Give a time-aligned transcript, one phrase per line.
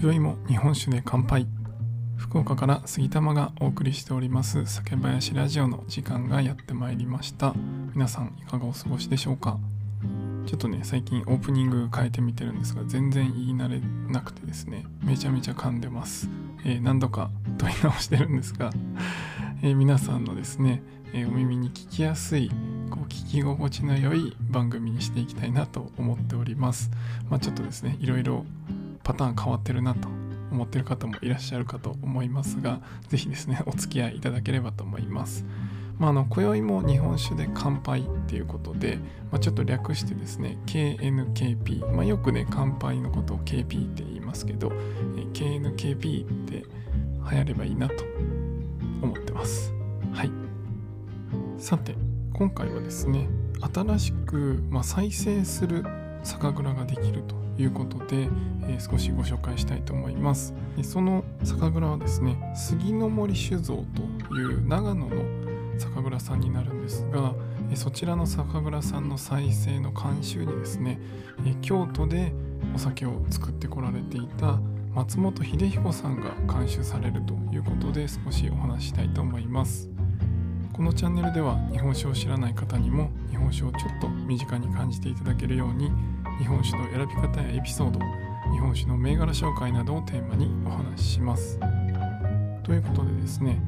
[0.00, 1.48] 今宵も日本酒で乾杯。
[2.16, 4.64] 福岡から杉玉がお送りしております。
[4.64, 7.52] 酒林ラジオの時間がやってまいりました。
[7.94, 9.58] 皆さんいかがお過ごしでしょうか。
[10.46, 16.30] ちょっとね最近オープニング変えてみてるんですが全然言い慣れなくてですねめちゃめちゃ噛んでます、
[16.64, 18.70] えー、何度か問い直してるんですが、
[19.62, 20.80] えー、皆さんのですね、
[21.12, 22.50] えー、お耳に聞きやすい
[22.88, 26.92] こう聞き心地の良い番組にしていきたいなと思っております。
[27.28, 28.46] まあちょっとですねいろいろ
[29.08, 30.06] パターン変わってるなと
[30.52, 35.46] 思ってる方もいらっしゃるかと思いますが、是非ですね、お付き合いいただければと思います。
[35.98, 38.98] まあ、あの今宵も日本酒で乾杯っていうことで、
[39.32, 44.68] まあ、ちょっと略してですね KNKP、まあ、よくね乾杯のことを KP って言いますけど
[45.32, 46.66] KNKP って
[47.30, 48.04] 流行ればいいなと
[49.02, 49.72] 思ってます。
[50.12, 50.30] はい。
[51.56, 51.94] さて
[52.34, 53.26] 今回はですね
[53.74, 55.82] 新しく、ま、再生する
[56.22, 57.47] 酒蔵ができると。
[57.58, 58.28] いうことで、
[58.68, 60.54] えー、少しご紹介したいと思います。
[60.82, 63.84] その酒蔵はですね杉の森酒造
[64.28, 65.10] という長野の
[65.78, 67.34] 酒蔵さんになるんですが
[67.74, 71.00] そちらの酒蔵さんの再生の監修にですね
[71.62, 72.32] 京都で
[72.74, 74.58] お酒を作ってこられていた
[74.94, 79.88] 松本秀彦さんが監修されるということで少しお話ししたいと思います。
[80.72, 85.90] このチャンネルでは日本酒を知らない方にも日本酒をちょっと身近に感じていただけるように
[86.38, 88.00] 日本酒の選び方やエピソード
[88.52, 91.58] 日本酒の銘柄紹介などをテーマにお話しします。
[92.62, 93.60] ということでですね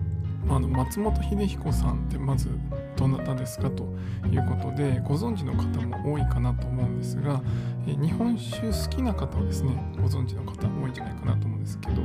[0.48, 2.48] あの松本秀彦さんってまず
[2.96, 3.84] どなたですかと
[4.30, 7.42] いうことでご存知の方も多いかなと思うんですが
[7.86, 12.02] 日本酒好きな方はですねご存知の方多いんじゃないかなと思うんですけど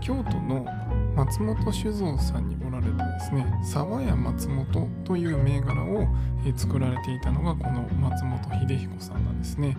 [0.00, 0.66] 京都の
[1.14, 3.46] 松本酒造さんにられるですね。
[3.62, 6.06] 沢屋松本という銘柄を
[6.56, 9.76] 作られていたのがこの松本秀彦さんなんですね。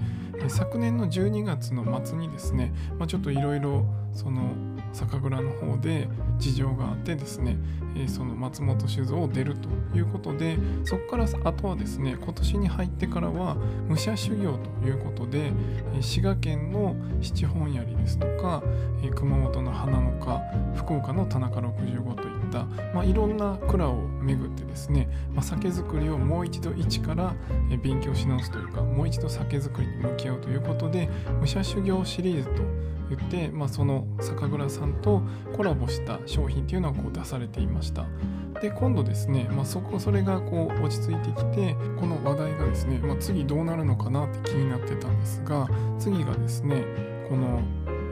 [0.48, 4.54] 昨年の12月の末にですね、まあ、ちょっといろいろその
[4.94, 6.08] 酒蔵の方で
[6.38, 7.58] 事情があってですね、
[7.96, 13.56] えその松本酒造を出るということでそこからあとはですね今年に入ってからは
[13.88, 15.52] 武者修行ということで、
[15.96, 18.64] え滋賀県の七本槍ですとか、
[19.04, 20.40] え熊本の花の花
[20.76, 27.34] 福岡の田中65といった、まあ、いろんな蔵を巡ってですね、まあ、酒造りをもう一度一から
[27.82, 31.10] 勉強し直すというかもう一度酒造りに向き合うということで
[31.40, 32.62] 武者修行シリーズと
[33.16, 35.22] 言って、まあ、その酒蔵さんと
[35.56, 38.06] コラボした商品っていうのはこう出されていました。
[38.62, 45.68] で今度ですね、まあ、そこそれがこう落ち着いてきてこの話題がですね、まあ、次どうなるのかなって気になってたんですが
[45.98, 46.84] 次がですね
[47.28, 47.62] この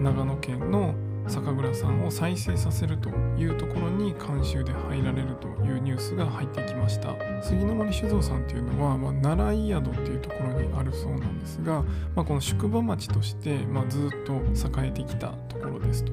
[0.02, 0.96] 長野県の
[1.28, 7.16] 酒蔵さんを再生させるというところに監修で入られるというニュースが入ってきました。
[7.42, 11.84] 杉の森酒造さんっていうのは、まあ、奈良井宿っていうところにあるそうなんですが、
[12.16, 14.34] まあ、この宿場町として、まあ、ずっと
[14.82, 16.12] 栄えてきたところですと。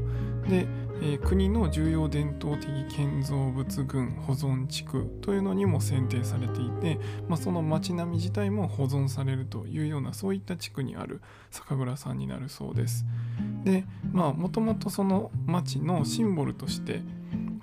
[0.48, 0.66] で
[1.02, 6.98] えー、国の重要伝統的建造物群保存地区というのにも選定されていて、
[7.28, 11.20] まあ、その町並み自体も保存されるというようなそういった地区にある
[11.50, 13.04] 酒蔵さんになるそうです。
[13.64, 17.02] でまあもともとその町のシンボルとして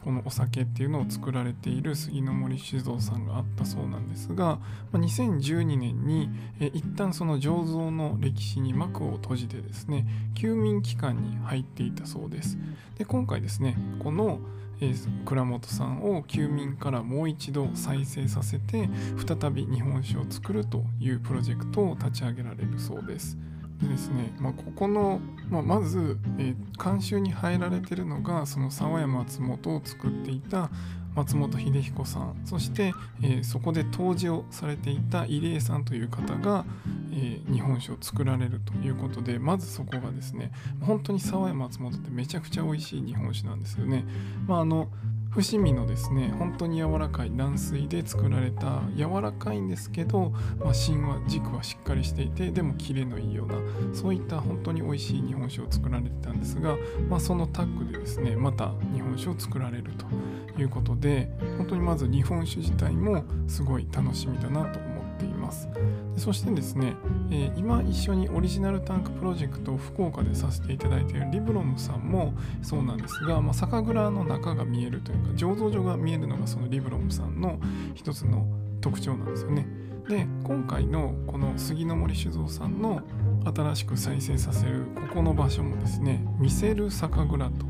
[0.03, 4.59] このお酒っていうのを作られている杉の森酒造さんがあったそうなんですが、
[4.91, 10.05] ま、2012年にえ一旦その醸造の歴史に幕を閉じてですね
[10.35, 12.57] 休眠期間に入っていたそうです
[12.97, 14.39] で今回ですねこの
[14.81, 14.93] え
[15.25, 18.89] 倉本さんを休眠からもう一度再生させて
[19.25, 23.37] 再び日本酒を作るというプロジェクトを立ち上げられるそうです。
[23.83, 30.69] でですね、まあ、ここの、まあ、まず、えー、監修に入られてるのがその沢山松本を作っていた
[31.15, 32.41] 松本秀彦さん。
[32.43, 36.65] そして、えー、そこで杜氏をされていた入江さんという方が、
[37.11, 40.51] えー、日本酒を作られるということでまずそこがですね
[40.81, 44.05] 本当に沢山松本ってめちゃくちゃ美味しい日本酒なんですよね。
[44.47, 44.89] まあ、あの
[45.33, 53.55] 伏見のですね本当に柔らかい軟水で作られた柔らかいんですけど、まあ、芯は軸はしっかりしていてでもキレのいいような
[53.93, 56.77] そういった本当に美味しい日本酒を作られてたんですが、
[57.09, 64.92] まあ、そのタッグでですねまた日本酒を作られるということで本当にまず日本酒自体もすごい楽しみだなと思います。
[65.23, 65.69] ています。
[66.17, 66.95] そしてですね、
[67.31, 77.59] えー、今一緒にオリジナルタンクプロジェクトを福岡でさせていただいているリブロムさんもそうなんですが、まあ、酒蔵の中が見えるというか醸造所が見えるのがそのリブロムさんの
[77.95, 78.45] 一つの
[78.81, 79.65] 特徴なんですよね。
[80.07, 83.01] で今回のこの杉の森酒造さんの
[83.45, 87.65] 新しく再生させるここの場所もですね見せる酒蔵と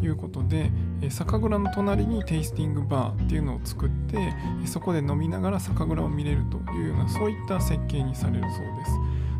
[0.00, 0.70] いうことで
[1.10, 4.32] 酒蔵の隣にテイスティングバーっていうのを作って
[4.64, 8.92] そこで飲みながら酒蔵を見れるというようなそういった設計にされるそうです。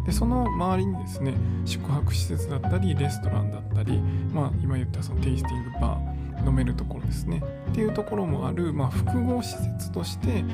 [0.06, 4.00] でその周りにですね宿泊施設だったりレストランだったり、
[4.32, 6.16] まあ、今言ったそのテイスティングバー
[6.46, 7.42] 飲めるところですね。
[7.70, 10.44] っていうところもある、まあ、複合施設として、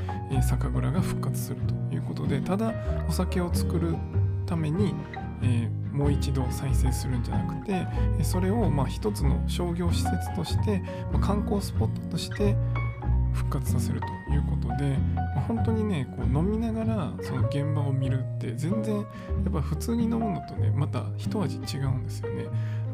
[0.43, 2.73] 酒蔵が復活するということでただ
[3.09, 3.97] お酒を作る
[4.47, 4.95] ために、
[5.43, 7.87] えー、もう一度再生するんじゃなくて
[8.23, 10.79] それをまあ一つの商業施設として、
[11.13, 12.57] まあ、観光スポットとして
[13.33, 19.03] 復活させるということで、まあ、本当にねこう飲みながらその現場を見るって全然や
[19.49, 22.47] っぱ普通に飲むのとねまた一味違うんですよね。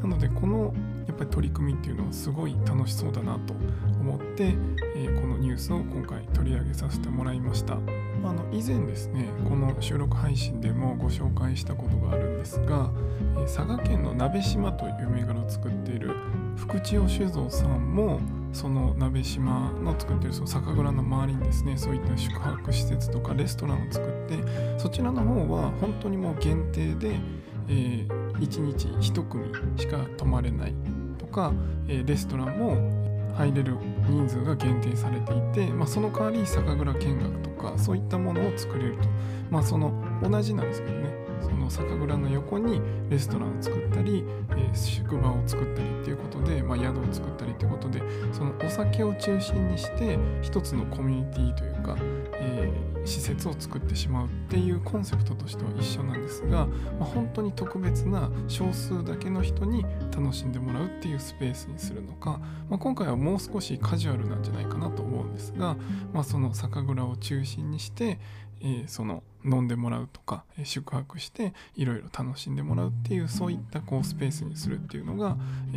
[0.02, 0.72] なのでこの
[1.08, 3.54] やっぱり取り組みっていうのはすごい楽しそうだなと
[4.00, 4.54] 思って、
[4.96, 7.75] えー、ースを今回取り上げさせてもらいました。
[7.75, 12.90] あの以前ですねこの収録配信でもご紹介したことがあるんですが、
[13.38, 16.16] え、佐賀県の鍋島という銘柄を作っている
[16.56, 18.20] 福千代酒造さんも
[18.52, 24.38] その鍋島の作ってるその酒蔵の周りにですねそういった宿泊施設とかレストランを作って
[24.78, 27.14] そちらの方は本当にもう限定で、
[27.69, 29.44] えー、1日1組
[29.78, 30.75] しか泊まれない
[31.19, 31.52] とか、
[31.87, 33.76] えー、レストランも入れる
[34.08, 39.08] 人数が限定されていて、まあ、その代わり酒蔵見学とかそういったものを作れると。
[39.50, 41.27] まあその同じなんですけどね。
[41.43, 42.81] その酒蔵の横に
[43.11, 48.02] レストランを作ったり、えー、宿場を作ったりっていうことで、まあ、宿を作ったりっていうことで
[48.32, 51.96] そのお酒を中心にして一つのコミュニティというか、
[52.35, 59.84] えー、施設を作ってしまうっていうコンセプトとしては一緒なんですが、まあ、本当に特別な少数だけの人に
[60.17, 65.76] 楽しんでもらうっていうスペースにするのか、まあ、今回はもう少しカジュアルなんじゃないかなと思うんですが、
[66.12, 68.19] まあ、その酒蔵を中心にして、
[68.87, 75.37] その飲んでもらうとか宿泊していろいろ楽しんでもらうっていうそういったこうスペースにするっていうのが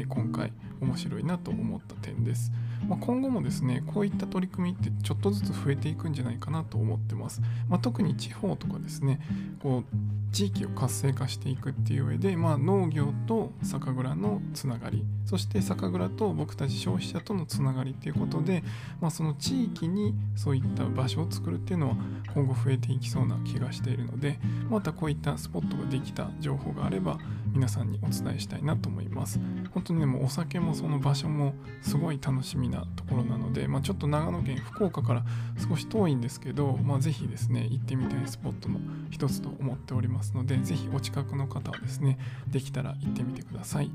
[0.10, 0.52] 今回
[0.82, 2.52] 面白いなと思った点です。
[2.88, 7.42] まあ、今後もですねこういった取り組みってちょっとずつ増えていくんじゃないかなと思ってます。
[7.70, 9.20] まあ、特に地方とかですね
[9.62, 18.64] こう地域を活性化していくっていう上で、まあ、農業と酒蔵のつながりそして酒蔵と僕たち消費者とのつながりっていうことで、
[19.02, 21.96] まあ、その地域にそういった場所を作るっていうのは
[22.34, 24.40] 今後増えていきそうな気がしているので
[24.70, 27.18] またこういったスポットができた情報があれば
[27.54, 29.40] 皆さんにお伝えしたいなと思います
[29.74, 35.24] 本当にねもうお酒もその場所もすごい楽しみなところなので、まあ、ちょっと長野県福岡から
[35.70, 38.80] 少し遠いんですけど、まあ、ぜひですね行ってみたいスポットの
[39.10, 43.92] 一つと思っておりますのでぜひお近くの方はですねできたら行ってみてください。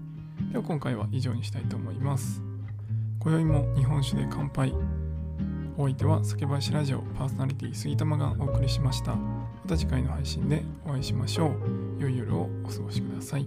[0.52, 2.43] では今回は以上にしたいと思います。
[3.20, 4.75] 今宵も日本酒で乾杯。
[5.78, 9.14] お相手は酒林ラジオパーソナリティ杉玉がお送りしました。
[9.14, 11.87] また次回の配信でお会いしましょう。
[11.99, 13.46] 良い夜をお過ごしください